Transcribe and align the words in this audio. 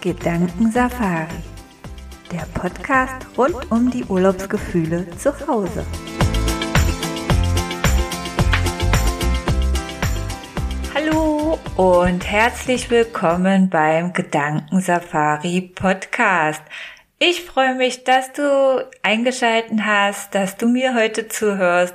Gedankensafari, 0.00 1.28
der 2.32 2.46
Podcast 2.54 3.26
rund 3.36 3.70
um 3.70 3.90
die 3.90 4.02
Urlaubsgefühle 4.04 5.06
zu 5.18 5.30
Hause. 5.46 5.84
Hallo 10.94 11.58
und 11.76 12.24
herzlich 12.24 12.88
willkommen 12.88 13.68
beim 13.68 14.14
Gedankensafari 14.14 15.70
Podcast. 15.74 16.62
Ich 17.18 17.42
freue 17.42 17.74
mich, 17.74 18.04
dass 18.04 18.32
du 18.32 18.88
eingeschalten 19.02 19.84
hast, 19.84 20.34
dass 20.34 20.56
du 20.56 20.66
mir 20.66 20.94
heute 20.94 21.28
zuhörst. 21.28 21.94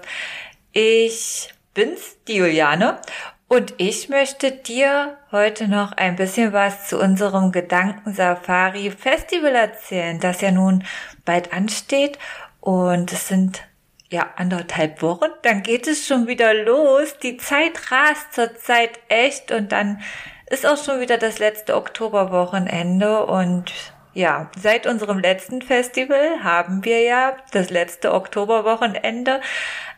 Ich 0.74 1.52
bin's, 1.74 2.18
die 2.28 2.36
Juliane, 2.36 3.00
und 3.48 3.76
ich 3.78 4.10
möchte 4.10 4.52
dir 4.52 5.18
heute 5.32 5.68
noch 5.68 5.92
ein 5.92 6.16
bisschen 6.16 6.52
was 6.52 6.88
zu 6.88 7.00
unserem 7.00 7.52
Gedankensafari 7.52 8.92
Festival 8.92 9.54
erzählen, 9.54 10.20
das 10.20 10.42
ja 10.42 10.52
nun 10.52 10.84
bald 11.26 11.54
ansteht. 11.54 12.18
Und 12.60 13.12
es 13.12 13.28
sind 13.28 13.62
ja 14.10 14.32
anderthalb 14.36 15.02
Wochen. 15.04 15.30
Dann 15.44 15.62
geht 15.62 15.88
es 15.88 16.08
schon 16.08 16.28
wieder 16.28 16.54
los. 16.54 17.20
Die 17.20 17.38
Zeit 17.38 17.92
rast 17.92 18.34
zurzeit 18.34 19.00
echt 19.10 19.52
und 19.52 19.72
dann 19.72 20.02
ist 20.50 20.66
auch 20.66 20.84
schon 20.84 21.00
wieder 21.00 21.18
das 21.18 21.40
letzte 21.40 21.76
Oktoberwochenende 21.76 23.26
und 23.26 23.72
ja, 24.14 24.50
seit 24.58 24.88
unserem 24.88 25.20
letzten 25.20 25.62
Festival 25.62 26.44
haben 26.44 26.86
wir 26.86 27.02
ja 27.02 27.36
das 27.52 27.70
letzte 27.70 28.14
Oktoberwochenende 28.14 29.42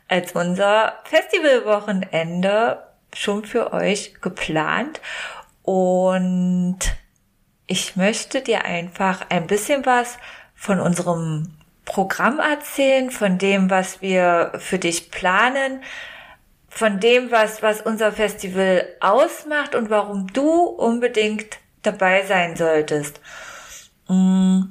als 0.08 0.32
unser 0.32 0.94
Festivalwochenende 1.04 2.87
schon 3.18 3.46
für 3.46 3.74
euch 3.74 4.22
geplant 4.22 5.02
und 5.64 6.80
ich 7.66 7.96
möchte 7.96 8.42
dir 8.42 8.64
einfach 8.66 9.26
ein 9.30 9.48
bisschen 9.48 9.86
was 9.86 10.18
von 10.56 10.80
unserem 10.80 11.58
Programm 11.86 12.40
erzählen, 12.40 13.12
von 13.12 13.38
dem, 13.38 13.70
was 13.70 14.02
wir 14.02 14.54
für 14.58 14.78
dich 14.78 15.12
planen, 15.12 15.82
von 16.70 17.00
dem, 17.00 17.32
was, 17.32 17.62
was 17.62 17.82
unser 17.82 18.12
Festival 18.12 18.88
ausmacht 19.00 19.74
und 19.74 19.90
warum 19.90 20.28
du 20.28 20.64
unbedingt 20.64 21.58
dabei 21.82 22.26
sein 22.26 22.56
solltest. 22.56 23.20
Mm, 24.08 24.64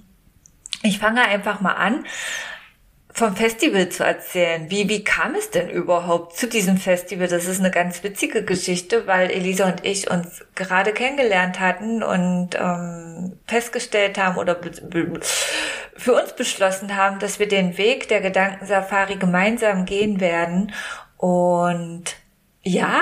ich 0.83 0.99
fange 0.99 1.23
einfach 1.23 1.61
mal 1.61 1.75
an 1.75 2.05
vom 3.17 3.35
Festival 3.35 3.89
zu 3.89 4.05
erzählen. 4.05 4.71
Wie, 4.71 4.91
wie 4.91 5.03
kam 5.03 5.35
es 5.37 5.49
denn 5.51 5.71
überhaupt 5.71 6.37
zu 6.37 6.47
diesem 6.47 6.77
Festival? 6.77 7.29
Das 7.29 7.47
ist 7.47 7.61
eine 7.61 7.71
ganz 7.71 8.03
witzige 8.03 8.45
Geschichte, 8.45 9.07
weil 9.07 9.31
Elisa 9.31 9.65
und 9.65 9.87
ich 9.87 10.11
uns 10.11 10.45
gerade 10.55 10.93
kennengelernt 10.93 11.59
hatten 11.59 12.03
und 12.03 12.51
ähm, 12.61 13.39
festgestellt 13.47 14.19
haben 14.19 14.37
oder 14.37 14.61
für 15.97 16.13
uns 16.13 16.35
beschlossen 16.35 16.95
haben, 16.95 17.19
dass 17.19 17.39
wir 17.39 17.49
den 17.49 17.79
Weg 17.79 18.07
der 18.09 18.21
Gedankensafari 18.21 19.17
gemeinsam 19.17 19.87
gehen 19.87 20.21
werden. 20.21 20.75
Und 21.17 22.17
ja, 22.63 23.01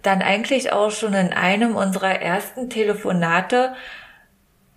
dann 0.00 0.22
eigentlich 0.22 0.72
auch 0.72 0.90
schon 0.90 1.12
in 1.12 1.34
einem 1.34 1.76
unserer 1.76 2.22
ersten 2.22 2.70
Telefonate 2.70 3.74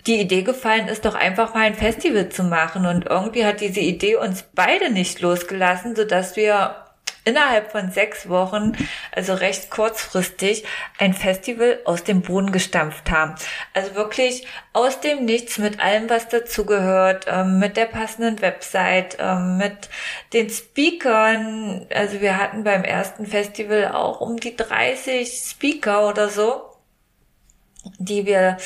die 0.07 0.19
Idee 0.19 0.43
gefallen 0.43 0.87
ist, 0.87 1.05
doch 1.05 1.15
einfach 1.15 1.53
mal 1.53 1.61
ein 1.61 1.75
Festival 1.75 2.29
zu 2.29 2.43
machen. 2.43 2.85
Und 2.85 3.05
irgendwie 3.05 3.45
hat 3.45 3.61
diese 3.61 3.79
Idee 3.79 4.15
uns 4.15 4.43
beide 4.53 4.91
nicht 4.91 5.21
losgelassen, 5.21 5.95
sodass 5.95 6.35
wir 6.35 6.75
innerhalb 7.25 7.71
von 7.71 7.91
sechs 7.91 8.29
Wochen, 8.29 8.73
also 9.11 9.33
recht 9.33 9.71
kurzfristig, 9.71 10.63
ein 10.99 11.13
Festival 11.13 11.79
aus 11.83 12.03
dem 12.03 12.21
Boden 12.21 12.51
gestampft 12.51 13.09
haben. 13.09 13.35
Also 13.73 13.95
wirklich 13.95 14.47
aus 14.73 15.01
dem 15.01 15.25
Nichts 15.25 15.57
mit 15.57 15.79
allem, 15.79 16.09
was 16.09 16.29
dazugehört, 16.29 17.25
ähm, 17.27 17.57
mit 17.57 17.77
der 17.77 17.87
passenden 17.87 18.41
Website, 18.41 19.17
ähm, 19.19 19.57
mit 19.57 19.89
den 20.33 20.49
Speakern. 20.51 21.87
Also 21.93 22.21
wir 22.21 22.37
hatten 22.37 22.63
beim 22.63 22.83
ersten 22.83 23.25
Festival 23.25 23.91
auch 23.91 24.21
um 24.21 24.37
die 24.37 24.55
30 24.55 25.27
Speaker 25.27 26.07
oder 26.07 26.29
so 26.29 26.74
die 27.97 28.25
wir 28.25 28.57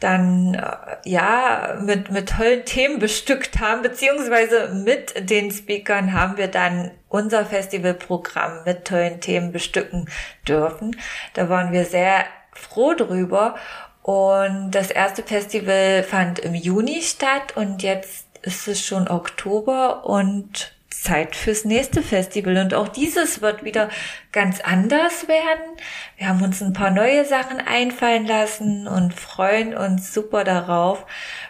dann 0.00 0.54
äh, 0.54 1.08
ja 1.08 1.78
mit 1.80 2.10
mit 2.10 2.28
tollen 2.28 2.64
Themen 2.64 2.98
bestückt 2.98 3.60
haben, 3.60 3.82
beziehungsweise 3.82 4.68
mit 4.74 5.30
den 5.30 5.50
Speakern 5.50 6.12
haben 6.12 6.36
wir 6.36 6.48
dann 6.48 6.90
unser 7.08 7.44
Festivalprogramm 7.44 8.64
mit 8.64 8.86
tollen 8.86 9.20
Themen 9.20 9.52
bestücken 9.52 10.08
dürfen. 10.46 10.96
Da 11.34 11.48
waren 11.48 11.72
wir 11.72 11.84
sehr 11.84 12.24
froh 12.52 12.94
drüber. 12.94 13.56
Und 14.02 14.72
das 14.72 14.90
erste 14.90 15.22
Festival 15.22 16.02
fand 16.02 16.40
im 16.40 16.54
Juni 16.54 17.02
statt 17.02 17.56
und 17.56 17.82
jetzt 17.84 18.26
ist 18.42 18.66
es 18.66 18.84
schon 18.84 19.06
Oktober 19.06 20.04
und 20.04 20.72
Zeit 21.02 21.34
fürs 21.34 21.64
nächste 21.64 22.02
Festival. 22.02 22.56
Und 22.58 22.74
auch 22.74 22.88
dieses 22.88 23.42
wird 23.42 23.64
wieder 23.64 23.88
ganz 24.30 24.60
anders 24.60 25.26
werden. 25.28 25.76
Wir 26.16 26.28
haben 26.28 26.42
uns 26.42 26.62
ein 26.62 26.72
paar 26.72 26.90
neue 26.90 27.24
Sachen 27.24 27.58
einfallen 27.60 28.26
lassen 28.26 28.86
und 28.86 29.12
freuen 29.14 29.76
uns 29.76 30.14
super 30.14 30.44
darauf. 30.44 31.04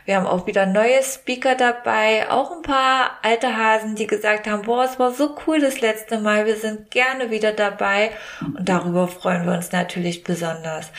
Wir 0.05 0.17
haben 0.17 0.27
auch 0.27 0.47
wieder 0.47 0.67
neue 0.67 1.03
Speaker 1.03 1.55
dabei, 1.55 2.31
auch 2.31 2.51
ein 2.51 2.63
paar 2.63 3.19
alte 3.23 3.57
Hasen, 3.57 3.95
die 3.95 4.07
gesagt 4.07 4.49
haben, 4.49 4.63
boah, 4.63 4.85
es 4.85 4.99
war 4.99 5.13
so 5.13 5.37
cool 5.47 5.61
das 5.61 5.81
letzte 5.81 6.19
Mal, 6.19 6.47
wir 6.47 6.57
sind 6.57 6.91
gerne 6.91 7.31
wieder 7.31 7.53
dabei 7.53 8.11
und 8.41 8.69
darüber 8.69 9.07
freuen 9.07 9.47
wir 9.47 9.53
uns 9.53 9.71
natürlich 9.71 10.25
besonders. 10.25 10.91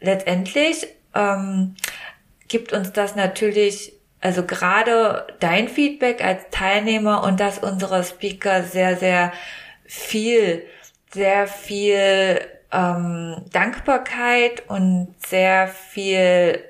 Letztendlich 0.00 0.86
ähm, 1.14 1.76
gibt 2.48 2.72
uns 2.72 2.92
das 2.92 3.14
natürlich 3.14 3.97
also 4.20 4.44
gerade 4.44 5.26
dein 5.40 5.68
Feedback 5.68 6.24
als 6.24 6.42
Teilnehmer 6.50 7.22
und 7.22 7.40
das 7.40 7.58
unserer 7.58 8.02
Speaker 8.02 8.64
sehr, 8.64 8.96
sehr 8.96 9.32
viel, 9.84 10.64
sehr 11.12 11.46
viel 11.46 12.40
ähm, 12.72 13.44
Dankbarkeit 13.52 14.68
und 14.68 15.14
sehr 15.26 15.68
viel 15.68 16.64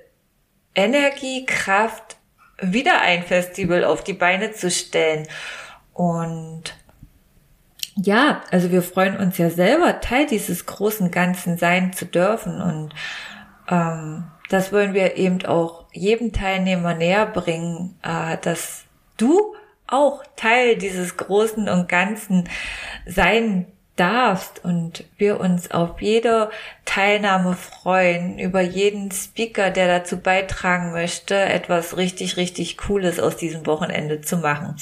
Energie, 0.75 1.47
Kraft, 1.47 2.17
wieder 2.61 3.01
ein 3.01 3.23
Festival 3.23 3.85
auf 3.85 4.05
die 4.05 4.13
Beine 4.13 4.53
zu 4.53 4.71
stellen. 4.71 5.27
Und 5.93 6.75
ja, 7.97 8.43
also 8.51 8.71
wir 8.71 8.83
freuen 8.83 9.17
uns 9.17 9.39
ja 9.39 9.51
selber, 9.51 10.01
Teil 10.01 10.27
dieses 10.27 10.67
großen 10.67 11.11
Ganzen 11.11 11.57
sein 11.57 11.93
zu 11.93 12.05
dürfen. 12.07 12.61
Und 12.61 12.95
ähm, 13.69 14.25
das 14.49 14.73
wollen 14.73 14.95
wir 14.95 15.17
eben 15.17 15.45
auch 15.45 15.85
jedem 15.93 16.33
Teilnehmer 16.33 16.95
näher 16.95 17.27
bringen, 17.27 17.99
äh, 18.03 18.37
dass 18.39 18.85
du 19.17 19.55
auch 19.87 20.23
Teil 20.37 20.77
dieses 20.77 21.17
Großen 21.17 21.69
und 21.69 21.89
Ganzen 21.89 22.49
sein 23.07 23.67
darfst 23.97 24.65
und 24.65 25.05
wir 25.17 25.41
uns 25.41 25.71
auf 25.71 26.01
jede 26.01 26.51
Teilnahme 26.85 27.55
freuen, 27.55 28.39
über 28.39 28.61
jeden 28.61 29.11
Speaker, 29.11 29.71
der 29.71 29.89
dazu 29.89 30.19
beitragen 30.19 30.93
möchte, 30.93 31.35
etwas 31.35 31.97
richtig, 31.97 32.37
richtig 32.37 32.79
Cooles 32.79 33.19
aus 33.19 33.37
diesem 33.37 33.67
Wochenende 33.67 34.21
zu 34.21 34.37
machen. 34.37 34.77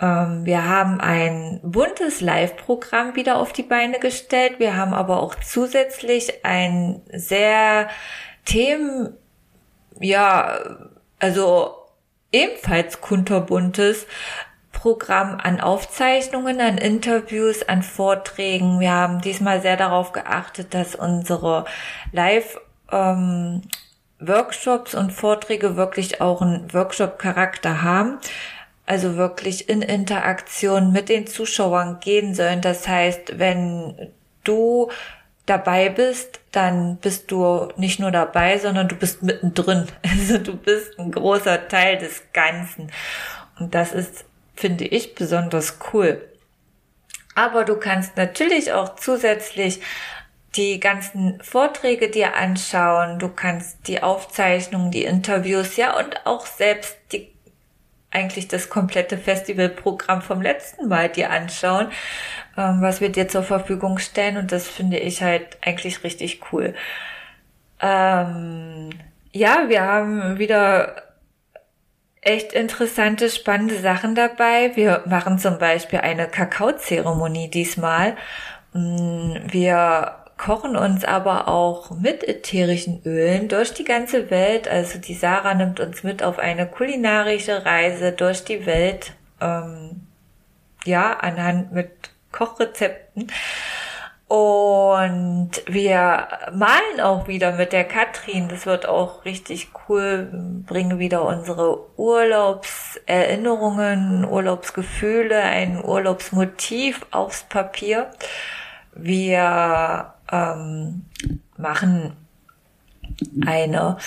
Ähm, 0.00 0.44
wir 0.44 0.68
haben 0.68 1.00
ein 1.00 1.60
buntes 1.62 2.20
Live-Programm 2.20 3.16
wieder 3.16 3.36
auf 3.36 3.52
die 3.52 3.62
Beine 3.62 3.98
gestellt. 3.98 4.58
Wir 4.58 4.76
haben 4.76 4.92
aber 4.92 5.22
auch 5.22 5.36
zusätzlich 5.36 6.44
ein 6.44 7.00
sehr 7.12 7.88
Themen, 8.44 9.16
ja, 10.00 10.58
also 11.18 11.74
ebenfalls 12.32 13.00
kunterbuntes 13.00 14.06
Programm 14.72 15.38
an 15.42 15.60
Aufzeichnungen, 15.60 16.60
an 16.60 16.76
Interviews, 16.78 17.62
an 17.62 17.82
Vorträgen. 17.82 18.80
Wir 18.80 18.90
haben 18.90 19.20
diesmal 19.20 19.62
sehr 19.62 19.76
darauf 19.76 20.12
geachtet, 20.12 20.74
dass 20.74 20.94
unsere 20.94 21.64
Live 22.12 22.60
ähm, 22.92 23.62
Workshops 24.18 24.94
und 24.94 25.12
Vorträge 25.12 25.76
wirklich 25.76 26.20
auch 26.20 26.42
einen 26.42 26.72
Workshop-Charakter 26.72 27.82
haben. 27.82 28.18
Also 28.84 29.16
wirklich 29.16 29.70
in 29.70 29.80
Interaktion 29.80 30.92
mit 30.92 31.08
den 31.08 31.26
Zuschauern 31.26 32.00
gehen 32.00 32.34
sollen. 32.34 32.60
Das 32.60 32.86
heißt, 32.86 33.38
wenn 33.38 34.12
du 34.42 34.90
dabei 35.46 35.88
bist, 35.88 36.40
dann 36.52 36.96
bist 36.96 37.30
du 37.30 37.68
nicht 37.76 38.00
nur 38.00 38.10
dabei, 38.10 38.58
sondern 38.58 38.88
du 38.88 38.96
bist 38.96 39.22
mittendrin. 39.22 39.86
Also 40.02 40.38
du 40.38 40.56
bist 40.56 40.98
ein 40.98 41.12
großer 41.12 41.68
Teil 41.68 41.98
des 41.98 42.22
Ganzen. 42.32 42.90
Und 43.58 43.74
das 43.74 43.92
ist, 43.92 44.24
finde 44.54 44.84
ich, 44.84 45.14
besonders 45.14 45.78
cool. 45.92 46.26
Aber 47.34 47.64
du 47.64 47.76
kannst 47.76 48.16
natürlich 48.16 48.72
auch 48.72 48.96
zusätzlich 48.96 49.80
die 50.56 50.78
ganzen 50.78 51.42
Vorträge 51.42 52.08
dir 52.08 52.36
anschauen. 52.36 53.18
Du 53.18 53.28
kannst 53.28 53.88
die 53.88 54.02
Aufzeichnungen, 54.02 54.92
die 54.92 55.04
Interviews, 55.04 55.76
ja, 55.76 55.98
und 55.98 56.26
auch 56.26 56.46
selbst 56.46 56.96
die 57.12 57.33
eigentlich 58.14 58.48
das 58.48 58.70
komplette 58.70 59.18
Festivalprogramm 59.18 60.22
vom 60.22 60.40
letzten 60.40 60.88
Mal 60.88 61.08
dir 61.08 61.30
anschauen, 61.30 61.88
ähm, 62.56 62.80
was 62.80 63.00
wir 63.00 63.10
dir 63.10 63.28
zur 63.28 63.42
Verfügung 63.42 63.98
stellen. 63.98 64.36
Und 64.36 64.52
das 64.52 64.68
finde 64.68 64.98
ich 64.98 65.22
halt 65.22 65.58
eigentlich 65.62 66.04
richtig 66.04 66.40
cool. 66.52 66.74
Ähm, 67.80 68.90
ja, 69.32 69.64
wir 69.68 69.82
haben 69.82 70.38
wieder 70.38 71.02
echt 72.20 72.52
interessante, 72.52 73.28
spannende 73.28 73.78
Sachen 73.78 74.14
dabei. 74.14 74.72
Wir 74.74 75.02
machen 75.06 75.38
zum 75.38 75.58
Beispiel 75.58 76.00
eine 76.00 76.26
Kakaozeremonie 76.26 77.50
diesmal. 77.50 78.16
Mm, 78.72 79.34
wir 79.46 80.23
kochen 80.36 80.76
uns 80.76 81.04
aber 81.04 81.48
auch 81.48 81.90
mit 81.90 82.26
ätherischen 82.26 83.02
Ölen 83.04 83.48
durch 83.48 83.72
die 83.72 83.84
ganze 83.84 84.30
Welt. 84.30 84.68
Also 84.68 84.98
die 84.98 85.14
Sarah 85.14 85.54
nimmt 85.54 85.80
uns 85.80 86.02
mit 86.02 86.22
auf 86.22 86.38
eine 86.38 86.66
kulinarische 86.66 87.64
Reise 87.64 88.12
durch 88.12 88.44
die 88.44 88.66
Welt. 88.66 89.12
Ähm, 89.40 90.06
ja, 90.84 91.14
anhand 91.14 91.72
mit 91.72 91.90
Kochrezepten. 92.32 93.32
Und 94.26 95.50
wir 95.66 96.26
malen 96.52 97.00
auch 97.00 97.28
wieder 97.28 97.52
mit 97.52 97.72
der 97.72 97.84
Katrin. 97.84 98.48
Das 98.48 98.66
wird 98.66 98.88
auch 98.88 99.24
richtig 99.24 99.68
cool. 99.88 100.28
Bringen 100.66 100.98
wieder 100.98 101.24
unsere 101.24 101.96
Urlaubserinnerungen, 101.98 104.24
Urlaubsgefühle, 104.24 105.40
ein 105.40 105.84
Urlaubsmotiv 105.84 107.06
aufs 107.10 107.44
Papier. 107.44 108.10
Wir 108.94 110.13
ähm, 110.30 111.06
machen 111.56 112.16
eine 113.46 113.98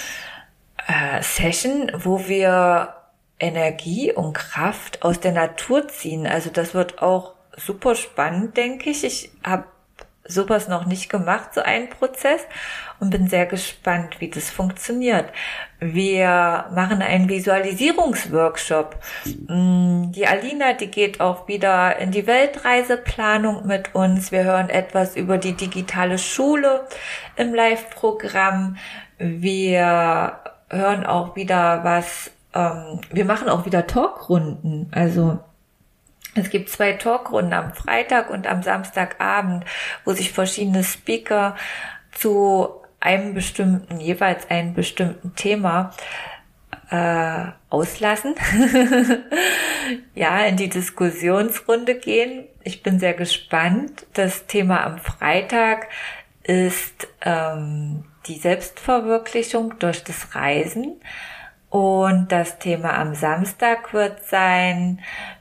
äh, 0.87 1.21
Session, 1.21 1.91
wo 1.95 2.27
wir 2.27 2.93
Energie 3.39 4.11
und 4.11 4.33
Kraft 4.33 5.03
aus 5.03 5.19
der 5.19 5.31
Natur 5.31 5.87
ziehen. 5.87 6.25
Also 6.25 6.49
das 6.49 6.73
wird 6.73 7.01
auch 7.01 7.33
super 7.55 7.95
spannend, 7.95 8.57
denke 8.57 8.89
ich. 8.89 9.03
Ich 9.03 9.31
habe 9.43 9.65
sowas 10.27 10.68
noch 10.68 10.85
nicht 10.85 11.09
gemacht, 11.09 11.53
so 11.53 11.62
einen 11.62 11.89
Prozess, 11.89 12.41
und 13.00 13.12
bin 13.12 13.27
sehr 13.27 13.45
gespannt, 13.45 14.19
wie 14.19 14.29
das 14.29 14.50
funktioniert. 14.50 15.25
Wir 15.79 16.65
machen 16.74 17.01
einen 17.01 17.29
Visualisierungsworkshop. 17.29 18.95
Mm, 19.47 20.12
die 20.12 20.25
Alina, 20.25 20.74
die 20.74 20.88
geht 20.88 21.21
auch 21.21 21.47
wieder 21.47 21.97
in 22.00 22.12
die 22.12 22.25
Weltreiseplanung 22.25 23.68
mit 23.68 23.94
uns. 23.94 24.31
Wir 24.31 24.44
hören 24.44 24.69
etwas 24.69 25.15
über 25.15 25.38
die 25.38 25.53
digitale 25.53 26.18
Schule 26.18 26.88
im 27.35 27.53
Live-Programm. 27.53 28.77
Wir 29.19 30.39
hören 30.69 31.06
auch 31.06 31.35
wieder 31.35 31.83
was, 31.83 32.31
ähm, 32.53 33.01
wir 33.12 33.25
machen 33.25 33.47
auch 33.47 33.65
wieder 33.65 33.85
Talkrunden. 33.85 34.89
Also 34.91 35.39
es 36.37 36.49
gibt 36.49 36.69
zwei 36.69 36.93
Talkrunden 36.93 37.53
am 37.53 37.73
Freitag 37.73 38.29
und 38.29 38.47
am 38.47 38.63
Samstagabend, 38.63 39.65
wo 40.05 40.13
sich 40.13 40.31
verschiedene 40.31 40.83
Speaker 40.83 41.55
zu 42.11 42.69
einem 42.99 43.33
bestimmten, 43.33 43.99
jeweils 43.99 44.49
einem 44.49 44.73
bestimmten 44.73 45.35
Thema 45.35 45.93
äh, 46.89 47.45
auslassen. 47.69 48.35
ja, 50.15 50.45
in 50.45 50.57
die 50.57 50.69
Diskussionsrunde 50.69 51.95
gehen. 51.95 52.47
Ich 52.63 52.83
bin 52.83 52.99
sehr 52.99 53.13
gespannt. 53.13 54.05
Das 54.13 54.47
Thema 54.47 54.85
am 54.85 54.97
Freitag 54.97 55.87
ist 56.43 57.07
ähm, 57.21 58.05
die 58.27 58.37
Selbstverwirklichung 58.37 59.79
durch 59.79 60.03
das 60.03 60.33
Reisen. 60.35 60.99
Und 61.69 62.31
das 62.31 62.59
Thema 62.59 62.97
am 62.97 63.13
Samstag 63.13 63.93
wird 63.93 64.23
sein, 64.25 64.99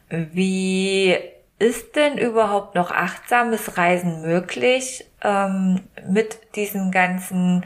wie 0.09 1.17
ist 1.59 1.97
denn 1.97 2.19
überhaupt 2.19 2.75
noch 2.75 2.91
achtsames 2.91 3.79
Reisen 3.79 4.21
möglich 4.23 5.07
ähm, 5.23 5.81
mit 6.07 6.39
diesen 6.55 6.91
ganzen 6.91 7.65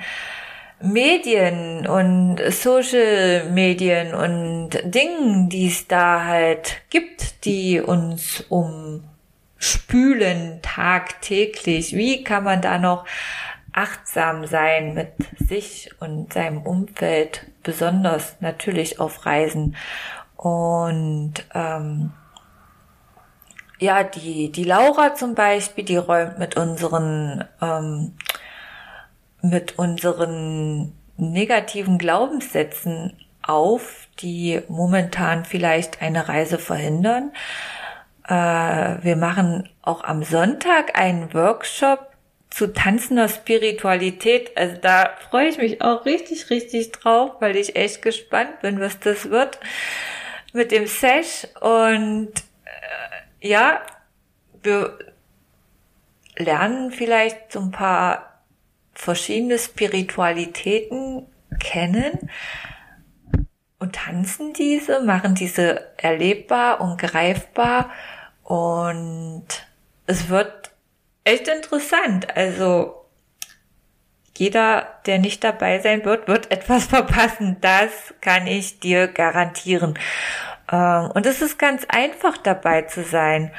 Medien 0.81 1.87
und 1.87 2.39
Social 2.49 3.51
Medien 3.51 4.15
und 4.15 4.71
Dingen, 4.85 5.49
die 5.49 5.67
es 5.67 5.89
da 5.89 6.25
halt 6.25 6.83
gibt, 6.91 7.45
die 7.45 7.81
uns 7.81 8.45
umspülen 9.59 10.61
tagtäglich? 10.63 11.95
Wie 11.97 12.25
kann 12.25 12.45
man 12.45 12.63
da 12.63 12.79
noch 12.79 13.05
achtsam 13.73 14.47
sein 14.47 14.95
mit 14.95 15.13
sich 15.39 15.91
und 16.01 16.33
seinem 16.33 16.63
Umfeld, 16.63 17.47
besonders 17.63 18.37
natürlich 18.41 19.01
auf 19.01 19.27
Reisen? 19.27 19.77
Und 20.37 21.35
ähm, 21.55 22.13
ja, 23.79 24.05
die, 24.05 24.53
die 24.53 24.65
Laura 24.65 25.15
zum 25.15 25.35
Beispiel, 25.35 25.85
die 25.85 25.97
räumt 25.97 26.39
mit 26.39 26.57
unseren, 26.57 27.45
ähm, 27.61 28.15
mit 29.43 29.79
unseren 29.79 30.93
negativen 31.17 31.99
Glaubenssätzen 31.99 33.17
auf, 33.43 34.09
die 34.21 34.61
momentan 34.69 35.45
vielleicht 35.45 36.03
eine 36.03 36.29
Reise 36.29 36.59
verhindern. 36.59 37.33
Äh, 38.29 38.33
wir 39.03 39.17
machen 39.17 39.69
auch 39.83 40.05
am 40.05 40.23
Sonntag 40.23 40.99
einen 40.99 41.33
Workshop 41.35 42.10
zu 42.51 42.73
tanzender 42.73 43.29
Spiritualität. 43.29 44.57
Also 44.57 44.77
da 44.81 45.17
freue 45.31 45.49
ich 45.49 45.59
mich 45.59 45.83
auch 45.83 46.05
richtig, 46.05 46.51
richtig 46.51 46.93
drauf, 46.93 47.33
weil 47.41 47.57
ich 47.57 47.77
echt 47.77 48.03
gespannt 48.03 48.61
bin, 48.61 48.81
was 48.81 48.99
das 48.99 49.31
wird 49.31 49.59
mit 50.53 50.73
dem 50.73 50.87
Sesh 50.87 51.47
und 51.61 52.33
ja, 53.41 53.81
wir 54.63 54.99
lernen 56.37 56.91
vielleicht 56.91 57.53
so 57.53 57.61
ein 57.61 57.71
paar 57.71 58.43
verschiedene 58.93 59.59
Spiritualitäten 59.59 61.27
kennen 61.59 62.31
und 63.79 63.95
tanzen 63.95 64.53
diese, 64.53 65.01
machen 65.01 65.35
diese 65.35 65.97
erlebbar 65.97 66.81
und 66.81 66.99
greifbar 66.99 67.91
und 68.43 69.47
es 70.07 70.29
wird 70.29 70.60
echt 71.25 71.49
interessant. 71.49 72.37
Also 72.37 73.01
jeder, 74.37 74.89
der 75.07 75.19
nicht 75.19 75.45
dabei 75.45 75.81
sein 75.81 76.05
wird, 76.05 76.29
wird 76.29 76.51
etwas 76.51 76.87
verpassen. 76.87 77.59
Das 77.61 77.91
kann 78.21 78.47
ich 78.47 78.81
dir 78.81 79.09
garantieren. 79.09 79.99
Ähm, 80.71 81.11
und 81.15 81.27
es 81.27 81.43
ist 81.43 81.59
ganz 81.59 81.85
einfach 81.89 82.39
dabei 82.39 82.83
zu 82.83 83.05
sein. 83.05 83.53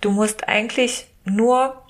Du 0.00 0.10
musst 0.10 0.48
eigentlich 0.48 1.06
nur 1.24 1.82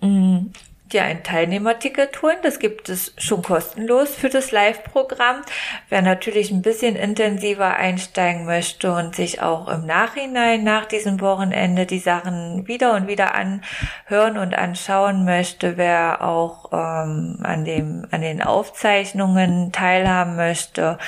mm, 0.00 0.46
dir 0.92 1.04
ein 1.04 1.22
Teilnehmerticket 1.22 2.22
holen. 2.22 2.36
Das 2.42 2.58
gibt 2.58 2.88
es 2.88 3.12
schon 3.18 3.42
kostenlos 3.42 4.14
für 4.14 4.28
das 4.28 4.50
Live-Programm. 4.50 5.42
Wer 5.88 6.02
natürlich 6.02 6.50
ein 6.50 6.62
bisschen 6.62 6.96
intensiver 6.96 7.76
einsteigen 7.76 8.44
möchte 8.44 8.92
und 8.92 9.14
sich 9.14 9.42
auch 9.42 9.68
im 9.68 9.86
Nachhinein 9.86 10.64
nach 10.64 10.86
diesem 10.86 11.20
Wochenende 11.20 11.86
die 11.86 11.98
Sachen 11.98 12.66
wieder 12.66 12.94
und 12.94 13.08
wieder 13.08 13.34
anhören 13.34 14.38
und 14.38 14.56
anschauen 14.56 15.24
möchte, 15.24 15.76
wer 15.76 16.22
auch 16.22 16.72
ähm, 16.72 17.38
an 17.42 17.64
dem 17.64 18.06
an 18.10 18.22
den 18.22 18.42
Aufzeichnungen 18.42 19.72
teilhaben 19.72 20.36
möchte, 20.36 20.98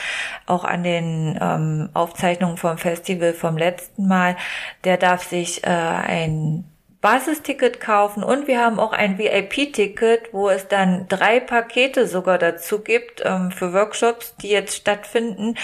auch 0.46 0.64
an 0.64 0.82
den 0.82 1.38
ähm, 1.40 1.90
Aufzeichnungen 1.94 2.56
vom 2.56 2.78
Festival 2.78 3.32
vom 3.32 3.56
letzten 3.56 4.06
Mal, 4.06 4.36
der 4.84 4.96
darf 4.96 5.24
sich 5.24 5.64
äh, 5.64 5.68
ein 5.68 6.69
Basisticket 7.00 7.80
kaufen 7.80 8.22
und 8.22 8.46
wir 8.46 8.60
haben 8.60 8.78
auch 8.78 8.92
ein 8.92 9.16
VIP-Ticket, 9.16 10.34
wo 10.34 10.50
es 10.50 10.68
dann 10.68 11.08
drei 11.08 11.40
Pakete 11.40 12.06
sogar 12.06 12.36
dazu 12.36 12.80
gibt 12.80 13.22
ähm, 13.24 13.50
für 13.50 13.72
Workshops, 13.72 14.36
die 14.36 14.48
jetzt 14.48 14.76
stattfinden, 14.76 15.56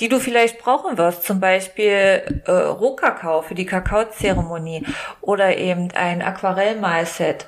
die 0.00 0.10
du 0.10 0.20
vielleicht 0.20 0.58
brauchen 0.58 0.98
wirst. 0.98 1.24
Zum 1.24 1.40
Beispiel 1.40 2.42
äh, 2.44 2.50
Rohkakao 2.50 3.40
für 3.40 3.54
die 3.54 3.64
Kakaozeremonie 3.64 4.84
oder 5.22 5.56
eben 5.56 5.90
ein 5.92 6.20
Aquarellmalset. 6.20 7.46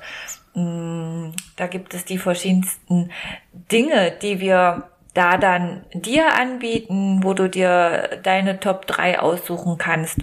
Mm, 0.55 1.29
da 1.55 1.67
gibt 1.67 1.93
es 1.93 2.03
die 2.03 2.17
verschiedensten 2.17 3.11
Dinge, 3.53 4.11
die 4.23 4.39
wir 4.39 4.89
da 5.13 5.37
dann 5.37 5.85
dir 5.93 6.33
anbieten, 6.33 7.19
wo 7.21 7.35
du 7.35 7.47
dir 7.47 8.19
deine 8.23 8.59
Top 8.59 8.87
3 8.87 9.19
aussuchen 9.19 9.77
kannst 9.77 10.17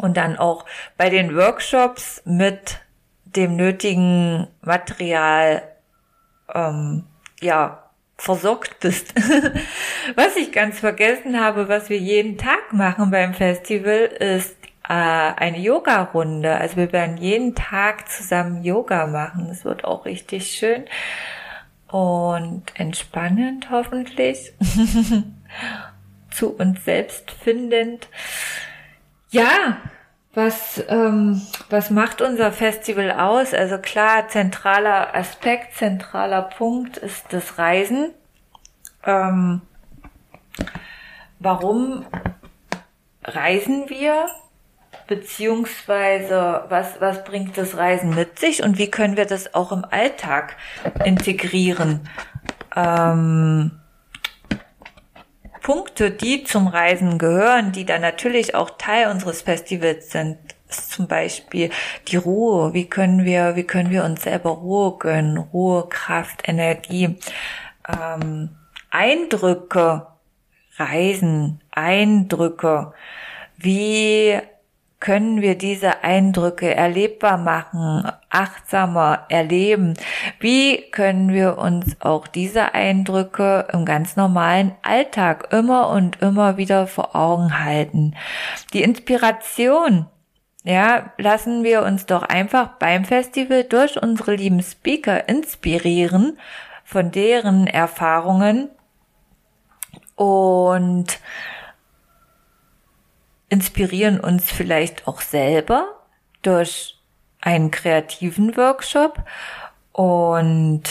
und 0.00 0.16
dann 0.16 0.36
auch 0.36 0.64
bei 0.96 1.10
den 1.10 1.36
Workshops 1.36 2.22
mit 2.24 2.80
dem 3.24 3.56
nötigen 3.56 4.48
Material 4.62 5.62
ähm, 6.54 7.04
ja 7.40 7.84
versorgt 8.16 8.80
bist. 8.80 9.14
was 10.14 10.36
ich 10.36 10.52
ganz 10.52 10.78
vergessen 10.78 11.40
habe, 11.40 11.68
was 11.68 11.88
wir 11.88 11.98
jeden 11.98 12.36
Tag 12.36 12.72
machen 12.72 13.10
beim 13.10 13.32
Festival, 13.34 14.10
ist 14.18 14.56
äh, 14.88 14.92
eine 14.92 15.58
Yoga-Runde. 15.58 16.56
Also 16.56 16.76
wir 16.76 16.92
werden 16.92 17.16
jeden 17.16 17.54
Tag 17.54 18.10
zusammen 18.10 18.62
Yoga 18.62 19.06
machen. 19.06 19.46
Das 19.48 19.64
wird 19.64 19.84
auch 19.84 20.04
richtig 20.04 20.50
schön 20.50 20.84
und 21.88 22.64
entspannend 22.74 23.70
hoffentlich. 23.70 24.52
Zu 26.30 26.56
uns 26.56 26.84
selbst 26.84 27.30
findend. 27.30 28.08
Ja, 29.30 29.76
was, 30.34 30.82
ähm, 30.88 31.42
was 31.70 31.90
macht 31.90 32.20
unser 32.20 32.52
Festival 32.52 33.12
aus? 33.12 33.54
Also 33.54 33.78
klar, 33.78 34.28
zentraler 34.28 35.14
Aspekt, 35.14 35.76
zentraler 35.76 36.42
Punkt 36.42 36.96
ist 36.96 37.26
das 37.30 37.58
Reisen. 37.58 38.12
ähm, 39.04 39.62
warum 41.38 42.04
reisen 43.24 43.88
wir? 43.88 44.26
Beziehungsweise 45.06 46.64
was, 46.68 47.00
was 47.00 47.24
bringt 47.24 47.56
das 47.56 47.76
Reisen 47.76 48.14
mit 48.14 48.38
sich 48.38 48.62
und 48.62 48.78
wie 48.78 48.90
können 48.90 49.16
wir 49.16 49.26
das 49.26 49.54
auch 49.54 49.72
im 49.72 49.84
Alltag 49.84 50.56
integrieren? 51.04 52.08
Ähm, 52.76 53.79
Punkte, 55.62 56.10
die 56.10 56.44
zum 56.44 56.66
Reisen 56.66 57.18
gehören, 57.18 57.72
die 57.72 57.84
dann 57.84 58.00
natürlich 58.00 58.54
auch 58.54 58.70
Teil 58.78 59.10
unseres 59.10 59.42
Festivals 59.42 60.10
sind, 60.10 60.38
ist 60.68 60.92
zum 60.92 61.08
Beispiel 61.08 61.70
die 62.08 62.16
Ruhe. 62.16 62.72
Wie 62.74 62.88
können 62.88 63.24
wir, 63.24 63.56
wie 63.56 63.64
können 63.64 63.90
wir 63.90 64.04
uns 64.04 64.22
selber 64.22 64.50
Ruhe 64.50 64.96
gönnen? 64.98 65.38
Ruhe, 65.38 65.88
Kraft, 65.88 66.48
Energie, 66.48 67.16
ähm, 67.88 68.50
Eindrücke, 68.90 70.06
Reisen, 70.76 71.60
Eindrücke. 71.70 72.92
Wie 73.56 74.38
können 75.00 75.40
wir 75.40 75.56
diese 75.56 76.04
Eindrücke 76.04 76.74
erlebbar 76.74 77.38
machen, 77.38 78.10
achtsamer 78.28 79.24
erleben? 79.30 79.94
Wie 80.38 80.90
können 80.90 81.32
wir 81.32 81.56
uns 81.56 81.96
auch 82.00 82.26
diese 82.26 82.74
Eindrücke 82.74 83.66
im 83.72 83.86
ganz 83.86 84.16
normalen 84.16 84.72
Alltag 84.82 85.48
immer 85.52 85.88
und 85.88 86.20
immer 86.20 86.58
wieder 86.58 86.86
vor 86.86 87.16
Augen 87.16 87.64
halten? 87.64 88.14
Die 88.74 88.82
Inspiration, 88.82 90.04
ja, 90.64 91.10
lassen 91.16 91.64
wir 91.64 91.82
uns 91.82 92.04
doch 92.04 92.22
einfach 92.22 92.68
beim 92.78 93.06
Festival 93.06 93.64
durch 93.64 94.00
unsere 94.00 94.34
lieben 94.34 94.62
Speaker 94.62 95.28
inspirieren 95.30 96.38
von 96.84 97.10
deren 97.10 97.66
Erfahrungen 97.66 98.68
und 100.14 101.18
inspirieren 103.50 104.18
uns 104.18 104.50
vielleicht 104.50 105.06
auch 105.06 105.20
selber 105.20 105.86
durch 106.42 106.98
einen 107.42 107.70
kreativen 107.70 108.56
Workshop 108.56 109.22
und 109.92 110.82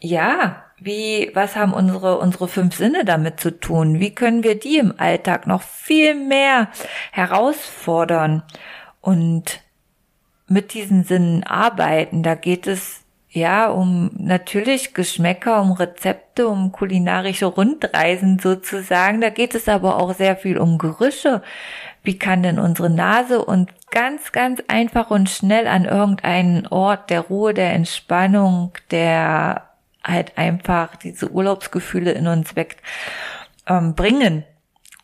ja, 0.00 0.62
wie, 0.78 1.30
was 1.34 1.56
haben 1.56 1.72
unsere, 1.72 2.18
unsere 2.18 2.46
fünf 2.46 2.76
Sinne 2.76 3.04
damit 3.04 3.40
zu 3.40 3.58
tun? 3.58 3.98
Wie 3.98 4.14
können 4.14 4.44
wir 4.44 4.58
die 4.58 4.78
im 4.78 4.94
Alltag 4.96 5.46
noch 5.46 5.62
viel 5.62 6.14
mehr 6.14 6.68
herausfordern 7.10 8.44
und 9.00 9.60
mit 10.46 10.74
diesen 10.74 11.02
Sinnen 11.02 11.42
arbeiten? 11.42 12.22
Da 12.22 12.36
geht 12.36 12.68
es 12.68 13.00
ja 13.30 13.68
um 13.68 14.10
natürlich 14.16 14.94
Geschmäcker, 14.94 15.60
um 15.60 15.72
Rezepte, 15.72 16.48
um 16.48 16.72
kulinarische 16.72 17.46
Rundreisen 17.46 18.38
sozusagen. 18.38 19.20
Da 19.20 19.30
geht 19.30 19.54
es 19.54 19.68
aber 19.68 19.96
auch 19.96 20.14
sehr 20.14 20.36
viel 20.36 20.58
um 20.58 20.78
Gerüche. 20.78 21.42
Wie 22.02 22.18
kann 22.18 22.42
denn 22.42 22.58
unsere 22.58 22.90
Nase 22.90 23.44
uns 23.44 23.70
ganz, 23.90 24.32
ganz 24.32 24.62
einfach 24.68 25.10
und 25.10 25.28
schnell 25.28 25.66
an 25.66 25.84
irgendeinen 25.84 26.66
Ort 26.66 27.10
der 27.10 27.22
Ruhe, 27.22 27.54
der 27.54 27.72
Entspannung, 27.72 28.72
der 28.90 29.68
halt 30.04 30.38
einfach 30.38 30.96
diese 30.96 31.30
Urlaubsgefühle 31.30 32.12
in 32.12 32.26
uns 32.26 32.56
weckt, 32.56 32.80
ähm, 33.66 33.94
bringen. 33.94 34.44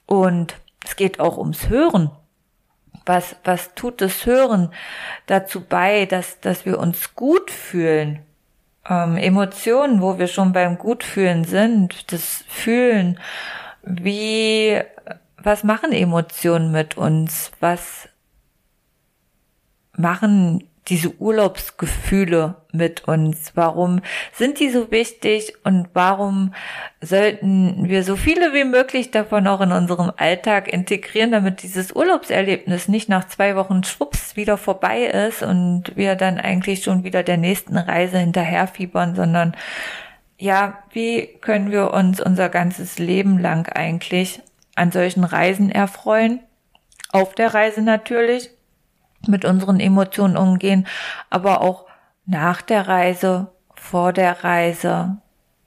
Und 0.07 0.55
es 0.85 0.97
geht 0.97 1.21
auch 1.21 1.39
ums 1.39 1.69
Hören. 1.69 2.11
Was, 3.07 3.37
was 3.45 3.75
tut 3.75 4.01
das 4.01 4.25
Hören 4.27 4.71
dazu 5.27 5.61
bei, 5.61 6.07
dass, 6.07 6.41
dass 6.41 6.65
wir 6.65 6.79
uns 6.79 7.15
gut 7.15 7.51
fühlen? 7.51 8.21
Ähm, 8.89 9.17
Emotionen, 9.17 10.01
wo 10.01 10.19
wir 10.19 10.27
schon 10.27 10.53
beim 10.53 10.79
Gutfühlen 10.79 11.45
sind, 11.45 12.13
das 12.13 12.45
Fühlen, 12.49 13.19
wie, 13.83 14.81
was 15.37 15.65
machen 15.65 15.93
Emotionen 15.93 16.73
mit 16.73 16.97
uns? 16.97 17.53
Was 17.61 18.09
machen 19.97 20.69
diese 20.89 21.15
Urlaubsgefühle 21.21 22.57
mit 22.75 23.09
uns? 23.09 23.53
Warum 23.55 24.01
sind 24.33 24.61
die 24.61 24.71
so 24.71 24.91
wichtig 24.91 25.55
und 25.65 25.89
warum 25.95 26.53
sollten 27.01 27.89
wir 27.89 28.03
so 28.03 28.17
viele 28.17 28.53
wie 28.53 28.65
möglich 28.65 29.11
davon 29.11 29.47
auch 29.47 29.61
in 29.61 29.73
unserem 29.73 30.13
Alltag 30.17 30.73
integrieren, 30.73 31.31
damit 31.31 31.63
dieses 31.63 31.93
Urlaubserlebnis 31.93 32.89
nicht 32.89 33.09
nach 33.09 33.29
zwei 33.29 33.57
Wochen 33.57 33.85
schwupps 33.85 34.37
wieder 34.37 34.57
vorbei 34.57 35.05
ist 35.05 35.43
und 35.43 35.97
wir 35.97 36.17
dann 36.17 36.39
eigentlich 36.39 36.83
schon 36.83 37.05
wieder 37.05 37.23
der 37.23 37.37
nächsten 37.37 37.79
Reise 37.79 38.19
hinterherfiebern, 38.19 39.15
sondern 39.15 39.57
ja, 40.39 40.79
wie 40.93 41.27
können 41.41 41.71
wir 41.71 41.93
uns 41.93 42.21
unser 42.21 42.49
ganzes 42.49 42.99
Leben 42.99 43.39
lang 43.39 43.69
eigentlich 43.69 44.43
an 44.75 44.91
solchen 44.91 45.25
Reisen 45.25 45.71
erfreuen? 45.71 46.41
Auf 47.11 47.35
der 47.35 47.55
Reise 47.55 47.83
natürlich 47.83 48.51
mit 49.29 49.45
unseren 49.45 49.81
Emotionen 49.81 50.37
umgehen, 50.37 50.87
aber 51.31 51.61
auch 51.61 51.87
nach 52.27 52.63
der 52.63 52.89
Reise, 52.89 53.49
vor 53.75 54.13
der 54.13 54.45
Reise. 54.45 55.19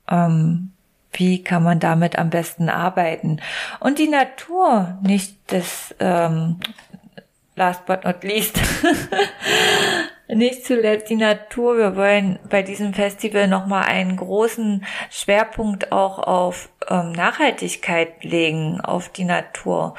Ähm, 0.10 0.74
wie 1.14 1.44
kann 1.44 1.64
man 1.64 1.80
damit 1.80 2.18
am 2.18 2.30
besten 2.30 2.70
arbeiten? 2.70 3.40
Und 3.80 4.00
die 4.00 4.08
Natur, 4.08 4.98
nicht 5.02 5.36
das 5.48 5.96
ähm, 6.00 6.60
last 7.56 7.86
but 7.86 8.04
not 8.04 8.24
least, 8.24 8.60
nicht 10.28 10.66
zuletzt 10.66 11.10
die 11.10 11.16
Natur. 11.16 11.78
Wir 11.78 11.96
wollen 11.96 12.40
bei 12.50 12.62
diesem 12.62 12.94
Festival 12.94 13.48
nochmal 13.48 13.86
einen 13.86 14.18
großen 14.18 14.86
Schwerpunkt 15.10 15.92
auch 15.92 16.20
auf 16.20 16.70
ähm, 16.88 17.14
Nachhaltigkeit 17.14 18.24
legen, 18.24 18.80
auf 18.82 19.10
die 19.10 19.26
Natur 19.26 19.96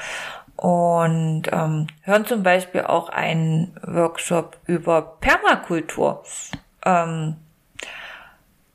und 0.59 1.43
ähm, 1.53 1.87
hören 2.01 2.25
zum 2.25 2.43
Beispiel 2.43 2.81
auch 2.81 3.07
einen 3.07 3.79
Workshop 3.81 4.57
über 4.65 5.17
Permakultur. 5.21 6.23
Ähm, 6.85 7.37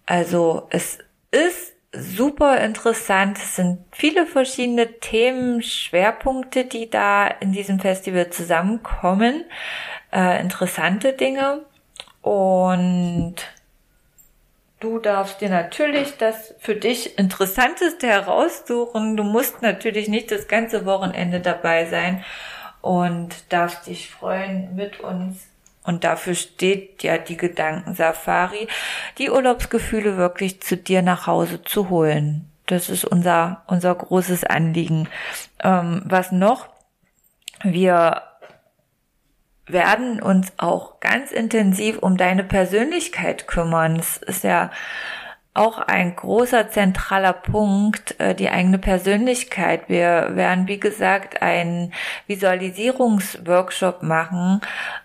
also 0.07 0.67
es 0.71 0.99
ist 1.31 1.75
super 1.93 2.59
interessant. 2.62 3.37
Es 3.37 3.57
sind 3.57 3.81
viele 3.93 4.25
verschiedene 4.25 4.99
Themen, 4.99 5.62
Schwerpunkte, 5.62 6.64
die 6.64 6.88
da 6.88 7.26
in 7.26 7.53
diesem 7.53 7.79
Festival 7.79 8.31
zusammenkommen. 8.31 9.45
Äh, 10.11 10.41
interessante 10.41 11.12
Dinge. 11.12 11.67
Und 12.23 13.35
Du 14.85 14.99
darfst 14.99 15.41
dir 15.41 15.49
natürlich 15.49 16.19
das 16.19 16.55
für 16.59 16.75
dich 16.75 17.19
Interessanteste 17.19 18.07
heraussuchen. 18.07 19.17
Du 19.17 19.23
musst 19.23 19.62
natürlich 19.62 20.09
nicht 20.09 20.31
das 20.31 20.47
ganze 20.47 20.85
Wochenende 20.85 21.41
dabei 21.41 21.87
sein 21.87 22.23
und 22.83 23.50
darfst 23.50 23.87
dich 23.87 24.11
freuen 24.11 24.76
mit 24.76 25.00
uns. 25.00 25.47
Und 25.85 26.05
dafür 26.05 26.35
steht 26.35 27.03
ja 27.03 27.17
die 27.17 27.38
Gedankensafari, 27.38 28.69
die 29.17 29.31
Urlaubsgefühle 29.31 30.19
wirklich 30.19 30.61
zu 30.61 30.76
dir 30.76 31.00
nach 31.00 31.26
Hause 31.26 31.62
zu 31.62 31.88
holen. 31.88 32.50
Das 32.67 32.91
ist 32.91 33.07
unser, 33.07 33.62
unser 33.67 33.95
großes 33.95 34.45
Anliegen. 34.45 35.09
Ähm, 35.62 36.03
was 36.05 36.31
noch? 36.31 36.69
Wir 37.62 38.21
werden 39.66 40.21
uns 40.21 40.52
auch 40.56 41.00
ganz 41.00 41.33
intensiv 41.33 41.99
um 41.99 42.16
deine 42.16 42.44
Persönlichkeit 42.44 43.47
kümmern. 43.47 43.97
Es 43.97 44.18
ist 44.18 44.44
ja 44.44 44.71
auch 45.54 45.78
ein 45.78 46.16
großer 46.16 46.68
zentraler 46.71 47.33
Punkt, 47.33 48.18
äh, 48.18 48.35
die 48.35 48.50
eigene 48.50 48.78
Persönlichkeit. 48.78 49.88
Wir 49.88 50.30
werden, 50.35 50.66
wie 50.66 50.80
gesagt, 50.80 51.42
einen 51.42 51.92
Visualisierungsworkshop 52.26 54.02
machen. 54.02 54.61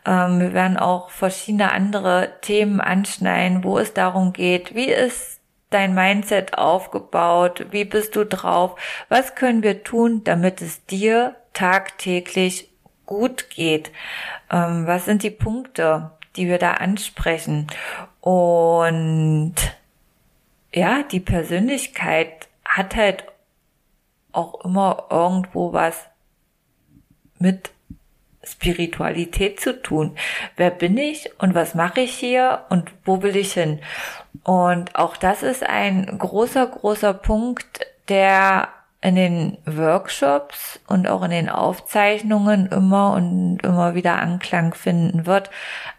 Ähm, 0.05 0.39
wir 0.39 0.53
werden 0.53 0.77
auch 0.77 1.11
verschiedene 1.11 1.71
andere 1.71 2.31
Themen 2.41 2.81
anschneiden, 2.81 3.63
wo 3.63 3.77
es 3.77 3.93
darum 3.93 4.33
geht, 4.33 4.73
wie 4.73 4.89
ist 4.89 5.39
dein 5.69 5.93
Mindset 5.93 6.57
aufgebaut? 6.57 7.67
Wie 7.69 7.85
bist 7.85 8.15
du 8.15 8.25
drauf? 8.25 8.75
Was 9.07 9.35
können 9.35 9.61
wir 9.61 9.83
tun, 9.83 10.23
damit 10.23 10.63
es 10.63 10.83
dir 10.87 11.35
tagtäglich 11.53 12.68
gut 13.09 13.49
geht? 13.49 13.91
Ähm, 14.51 14.85
was 14.85 15.05
sind 15.05 15.23
die 15.23 15.31
Punkte, 15.31 16.11
die 16.35 16.47
wir 16.47 16.59
da 16.59 16.73
ansprechen? 16.75 17.65
Und 18.21 19.55
ja, 20.71 21.01
die 21.01 21.19
Persönlichkeit 21.19 22.47
hat 22.63 22.95
halt 22.95 23.23
auch 24.31 24.63
immer 24.63 25.07
irgendwo 25.09 25.73
was 25.73 26.05
mit 27.39 27.71
Spiritualität 28.43 29.59
zu 29.59 29.81
tun. 29.81 30.15
Wer 30.55 30.69
bin 30.69 30.95
ich 30.95 31.31
und 31.39 31.55
was 31.55 31.73
mache 31.73 32.01
ich 32.01 32.13
hier 32.13 32.65
und 32.69 32.91
wo 33.05 33.23
will 33.23 33.35
ich 33.35 33.53
hin? 33.53 33.79
Und 34.43 34.95
auch 34.95 35.17
das 35.17 35.41
ist 35.41 35.63
ein 35.63 36.19
großer, 36.19 36.67
großer 36.67 37.15
Punkt, 37.15 37.87
der 38.07 38.69
in 39.01 39.15
den 39.15 39.57
Workshops 39.65 40.79
und 40.87 41.07
auch 41.07 41.23
in 41.23 41.31
den 41.31 41.49
Aufzeichnungen 41.49 42.67
immer 42.67 43.13
und 43.13 43.59
immer 43.63 43.95
wieder 43.95 44.19
Anklang 44.19 44.73
finden 44.73 45.25
wird. 45.25 45.49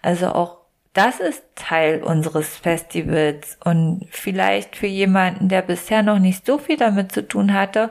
Also 0.03 0.29
auch 0.29 0.59
das 0.93 1.21
ist 1.21 1.45
Teil 1.55 2.03
unseres 2.03 2.57
Festivals 2.57 3.57
und 3.65 4.07
vielleicht 4.11 4.77
für 4.77 4.89
jemanden, 4.89 5.49
der 5.49 5.63
bisher 5.63 6.03
noch 6.03 6.19
nicht 6.19 6.45
so 6.45 6.59
viel 6.59 6.77
damit 6.77 7.13
zu 7.13 7.27
tun 7.27 7.55
hatte, 7.55 7.91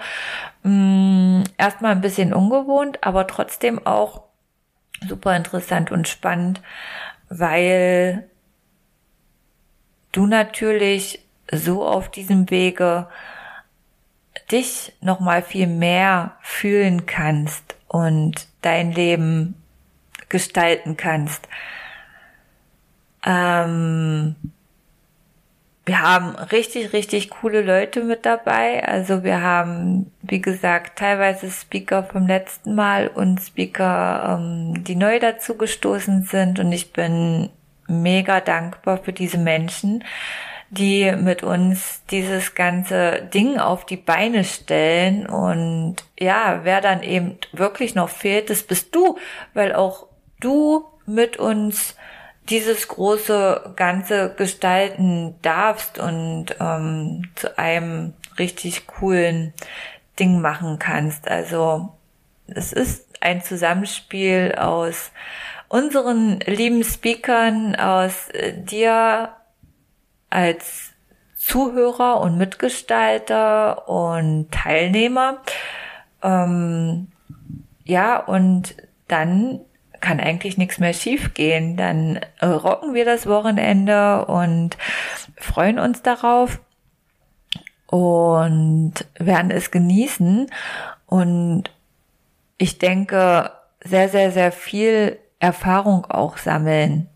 mm, 0.64 1.44
erstmal 1.58 1.94
ein 1.94 2.02
bisschen 2.02 2.34
ungewohnt, 2.34 3.00
aber 3.02 3.26
trotzdem 3.26 3.86
auch 3.86 4.24
super 5.08 5.36
interessant 5.36 5.92
und 5.92 6.10
spannend, 6.10 6.62
weil 7.30 8.30
du 10.12 10.26
natürlich 10.26 11.26
so 11.52 11.86
auf 11.86 12.10
diesem 12.12 12.50
Wege 12.50 13.08
dich 14.52 14.94
noch 15.02 15.20
mal 15.20 15.42
viel 15.42 15.68
mehr 15.68 16.38
fühlen 16.42 17.06
kannst 17.06 17.76
und 17.88 18.48
dein 18.62 18.92
Leben 18.92 19.56
gestalten 20.30 20.98
kannst. 20.98 21.48
Ähm, 23.26 24.36
wir 25.86 26.02
haben 26.02 26.36
richtig, 26.36 26.94
richtig 26.94 27.32
coole 27.32 27.62
Leute 27.62 28.04
mit 28.04 28.24
dabei. 28.26 28.88
Also 28.88 29.24
wir 29.24 29.42
haben, 29.42 30.12
wie 30.22 30.40
gesagt, 30.40 31.00
teilweise 31.00 31.50
Speaker 31.50 32.04
vom 32.04 32.28
letzten 32.28 32.76
Mal 32.76 33.08
und 33.08 33.40
Speaker, 33.40 34.38
ähm, 34.40 34.84
die 34.84 34.96
neu 34.96 35.20
dazu 35.20 35.58
gestoßen 35.58 36.24
sind. 36.24 36.60
Und 36.60 36.72
ich 36.72 36.94
bin 36.94 37.50
mega 37.88 38.40
dankbar 38.40 38.98
für 38.98 39.14
diese 39.14 39.40
Menschen, 39.40 40.04
die 40.72 41.12
mit 41.14 41.44
uns 41.44 42.04
dieses 42.12 42.54
ganze 42.56 43.28
Ding 43.34 43.58
auf 43.58 43.86
die 43.86 43.98
Beine 43.98 44.44
stellen. 44.44 45.26
Und 45.26 45.98
ja, 46.20 46.62
wer 46.64 46.82
dann 46.82 47.02
eben 47.04 47.38
wirklich 47.52 47.96
noch 47.96 48.10
fehlt, 48.10 48.50
das 48.50 48.64
bist 48.64 48.94
du, 48.96 49.18
weil 49.54 49.74
auch 49.74 50.08
du 50.40 50.86
mit 51.06 51.38
uns 51.38 51.96
dieses 52.50 52.88
große 52.88 53.74
Ganze 53.76 54.34
gestalten 54.36 55.36
darfst 55.42 56.00
und 56.00 56.56
ähm, 56.60 57.30
zu 57.36 57.58
einem 57.58 58.14
richtig 58.38 58.88
coolen 58.88 59.54
Ding 60.20 60.42
machen 60.42 60.80
kannst. 60.80 61.28
Also 61.28 61.90
es 62.48 62.74
ist 62.74 63.06
ein 63.22 63.44
Zusammenspiel 63.44 64.56
aus 64.58 65.12
unseren 65.68 66.40
lieben 66.40 66.84
Speakern, 66.84 67.76
aus 67.76 68.30
äh, 68.30 68.54
dir 68.54 69.30
als 70.30 70.92
Zuhörer 71.36 72.22
und 72.22 72.38
Mitgestalter 72.38 73.88
und 73.88 74.52
Teilnehmer. 74.52 75.38
Ähm, 76.22 77.08
ja, 77.86 78.18
und 78.18 78.76
dann 79.08 79.62
kann 80.00 80.20
eigentlich 80.20 80.58
nichts 80.58 80.80
mehr 80.80 80.94
schiefgehen. 80.94 81.76
Dann 81.78 82.20
äh, 82.40 82.46
rocken 82.46 82.94
wir 82.94 83.06
das 83.06 83.26
Wochenende 83.28 84.26
und 84.26 84.78
freuen 85.38 85.80
uns 85.80 86.02
darauf 86.02 86.60
und 87.88 88.94
werden 89.18 89.52
es 89.52 89.72
genießen. 89.72 90.50
Und 91.06 91.72
ich 92.58 92.78
denke, 92.78 93.52
sehr, 93.84 94.10
sehr, 94.10 94.32
sehr 94.32 94.52
viel 94.52 95.18
Erfahrung 95.40 96.06
auch 96.06 96.38
sammeln. 96.38 97.08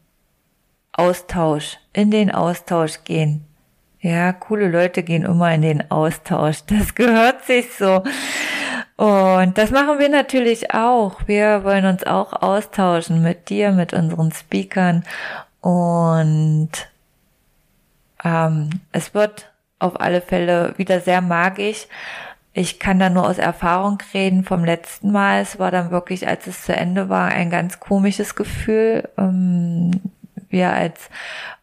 Austausch, 0.93 1.77
in 1.91 2.11
den 2.11 2.31
Austausch 2.31 3.03
gehen. 3.03 3.45
Ja, 3.99 4.33
coole 4.33 4.69
Leute 4.69 5.01
gehen 5.01 5.23
immer 5.23 5.53
in 5.53 5.61
den 5.61 5.91
Austausch. 5.91 6.63
Das 6.67 6.95
gehört 6.95 7.45
sich 7.45 7.73
so. 7.73 8.03
Und 8.95 9.57
das 9.57 9.71
machen 9.71 9.99
wir 9.99 10.09
natürlich 10.09 10.73
auch. 10.73 11.21
Wir 11.25 11.63
wollen 11.63 11.85
uns 11.85 12.03
auch 12.05 12.33
austauschen 12.33 13.21
mit 13.21 13.49
dir, 13.49 13.71
mit 13.71 13.93
unseren 13.93 14.31
Speakern. 14.31 15.03
Und 15.61 16.69
ähm, 18.23 18.69
es 18.91 19.13
wird 19.13 19.51
auf 19.79 19.99
alle 19.99 20.21
Fälle 20.21 20.73
wieder 20.77 20.99
sehr 20.99 21.21
magisch. 21.21 21.87
Ich 22.53 22.79
kann 22.79 22.99
da 22.99 23.09
nur 23.09 23.27
aus 23.27 23.39
Erfahrung 23.39 23.97
reden 24.13 24.43
vom 24.43 24.63
letzten 24.63 25.11
Mal. 25.11 25.41
Es 25.41 25.57
war 25.57 25.71
dann 25.71 25.89
wirklich, 25.89 26.27
als 26.27 26.45
es 26.45 26.63
zu 26.63 26.75
Ende 26.75 27.09
war, 27.09 27.29
ein 27.29 27.49
ganz 27.49 27.79
komisches 27.79 28.35
Gefühl. 28.35 29.09
Ähm, 29.17 30.01
wir 30.53 30.71
als 30.71 31.09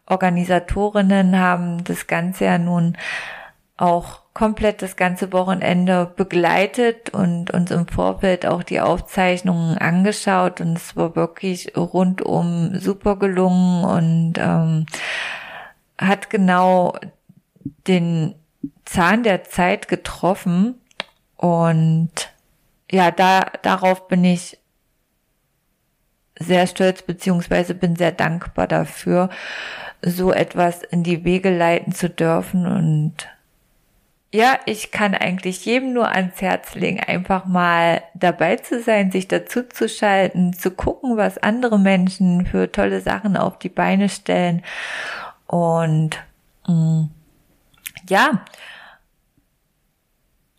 Organisatorinnen 0.05 1.39
haben 1.39 1.83
das 1.83 2.05
Ganze 2.05 2.45
ja 2.45 2.57
nun 2.59 2.97
auch 3.77 4.21
komplett 4.33 4.81
das 4.83 4.95
ganze 4.95 5.33
Wochenende 5.33 6.11
begleitet 6.15 7.09
und 7.09 7.51
uns 7.51 7.71
im 7.71 7.87
Vorfeld 7.87 8.45
auch 8.45 8.61
die 8.61 8.79
Aufzeichnungen 8.79 9.77
angeschaut. 9.77 10.61
Und 10.61 10.77
es 10.77 10.95
war 10.95 11.15
wirklich 11.15 11.75
rundum 11.75 12.79
super 12.79 13.17
gelungen 13.17 13.83
und 13.83 14.33
ähm, 14.37 14.85
hat 15.97 16.29
genau 16.29 16.95
den 17.87 18.35
Zahn 18.85 19.23
der 19.23 19.43
Zeit 19.45 19.87
getroffen. 19.87 20.79
Und 21.35 22.11
ja, 22.91 23.09
da 23.09 23.47
darauf 23.63 24.07
bin 24.07 24.23
ich 24.23 24.60
sehr 26.41 26.67
stolz 26.67 27.01
beziehungsweise 27.01 27.73
bin 27.73 27.95
sehr 27.95 28.11
dankbar 28.11 28.67
dafür, 28.67 29.29
so 30.01 30.31
etwas 30.31 30.83
in 30.83 31.03
die 31.03 31.23
Wege 31.23 31.55
leiten 31.55 31.93
zu 31.93 32.09
dürfen 32.09 32.65
und 32.65 33.27
ja, 34.33 34.59
ich 34.65 34.91
kann 34.91 35.13
eigentlich 35.13 35.65
jedem 35.65 35.91
nur 35.91 36.09
ans 36.09 36.41
Herz 36.41 36.75
legen, 36.75 37.01
einfach 37.01 37.45
mal 37.45 38.01
dabei 38.13 38.55
zu 38.55 38.81
sein, 38.81 39.11
sich 39.11 39.27
dazu 39.27 39.63
zu 39.63 39.89
schalten, 39.89 40.53
zu 40.53 40.71
gucken, 40.71 41.17
was 41.17 41.37
andere 41.37 41.77
Menschen 41.77 42.45
für 42.45 42.71
tolle 42.71 43.01
Sachen 43.01 43.35
auf 43.35 43.59
die 43.59 43.69
Beine 43.69 44.07
stellen. 44.07 44.63
Und 45.47 46.23
mh, 46.65 46.73
mm, 46.73 47.09
ja, 48.07 48.45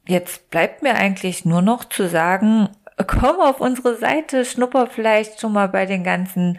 jetzt 0.06 0.50
bleibt 0.50 0.82
mir 0.82 0.94
eigentlich 0.94 1.46
nur 1.46 1.62
noch 1.62 1.86
zu 1.86 2.08
sagen, 2.10 2.68
komm 3.06 3.40
auf 3.40 3.60
unsere 3.60 3.96
Seite, 3.96 4.44
schnupper 4.44 4.86
vielleicht 4.86 5.40
schon 5.40 5.52
mal 5.52 5.68
bei 5.68 5.86
den 5.86 6.04
ganzen 6.04 6.58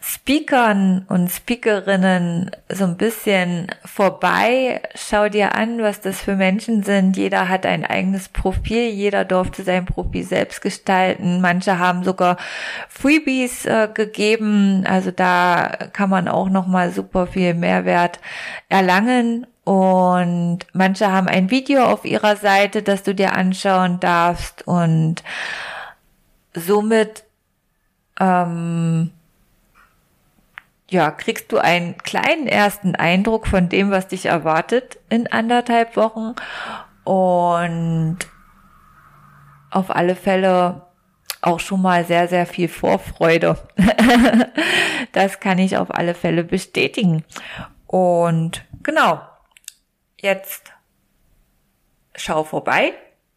Speakern 0.00 1.04
und 1.08 1.28
Speakerinnen 1.28 2.52
so 2.68 2.84
ein 2.84 2.96
bisschen 2.96 3.66
vorbei. 3.84 4.80
Schau 4.94 5.28
dir 5.28 5.56
an, 5.56 5.82
was 5.82 6.00
das 6.00 6.20
für 6.20 6.36
Menschen 6.36 6.84
sind. 6.84 7.16
Jeder 7.16 7.48
hat 7.48 7.66
ein 7.66 7.84
eigenes 7.84 8.28
Profil. 8.28 8.88
Jeder 8.90 9.24
durfte 9.24 9.64
sein 9.64 9.86
Profil 9.86 10.24
selbst 10.24 10.60
gestalten. 10.60 11.40
Manche 11.40 11.78
haben 11.78 12.04
sogar 12.04 12.36
Freebies 12.88 13.66
äh, 13.66 13.88
gegeben. 13.92 14.84
Also 14.86 15.10
da 15.10 15.76
kann 15.92 16.10
man 16.10 16.28
auch 16.28 16.48
noch 16.48 16.66
mal 16.66 16.92
super 16.92 17.26
viel 17.26 17.54
Mehrwert 17.54 18.20
erlangen. 18.68 19.46
Und 19.68 20.60
manche 20.72 21.12
haben 21.12 21.28
ein 21.28 21.50
Video 21.50 21.84
auf 21.84 22.06
ihrer 22.06 22.36
Seite, 22.36 22.82
das 22.82 23.02
du 23.02 23.14
dir 23.14 23.34
anschauen 23.34 24.00
darfst. 24.00 24.66
Und 24.66 25.22
somit 26.54 27.24
ähm, 28.18 29.10
ja, 30.88 31.10
kriegst 31.10 31.52
du 31.52 31.58
einen 31.58 31.98
kleinen 31.98 32.46
ersten 32.46 32.94
Eindruck 32.94 33.46
von 33.46 33.68
dem, 33.68 33.90
was 33.90 34.08
dich 34.08 34.24
erwartet 34.24 35.00
in 35.10 35.30
anderthalb 35.30 35.98
Wochen 35.98 36.34
und 37.04 38.16
auf 39.70 39.94
alle 39.94 40.16
Fälle 40.16 40.86
auch 41.42 41.60
schon 41.60 41.82
mal 41.82 42.06
sehr, 42.06 42.26
sehr 42.26 42.46
viel 42.46 42.68
Vorfreude. 42.68 43.58
das 45.12 45.40
kann 45.40 45.58
ich 45.58 45.76
auf 45.76 45.94
alle 45.94 46.14
Fälle 46.14 46.42
bestätigen. 46.42 47.22
Und 47.86 48.64
genau, 48.82 49.20
jetzt 50.20 50.72
schau 52.14 52.44
vorbei, 52.44 52.92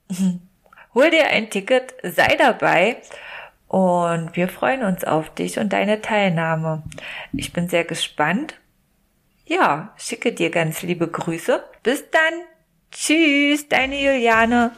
hol 0.94 1.10
dir 1.10 1.28
ein 1.28 1.50
Ticket, 1.50 1.94
sei 2.04 2.36
dabei 2.36 2.98
und 3.68 4.36
wir 4.36 4.50
freuen 4.50 4.84
uns 4.84 5.04
auf 5.04 5.34
dich 5.34 5.58
und 5.60 5.72
deine 5.72 6.02
Teilnahme. 6.02 6.84
Ich 7.32 7.54
bin 7.54 7.70
sehr 7.70 7.86
gespannt. 7.86 8.60
Ja, 9.46 9.94
schicke 9.98 10.34
dir 10.34 10.50
ganz 10.50 10.82
liebe 10.82 11.08
Grüße. 11.08 11.64
Bis 11.84 12.10
dann. 12.12 12.34
Tschüss, 12.92 13.70
deine 13.70 13.98
Juliane. 13.98 14.72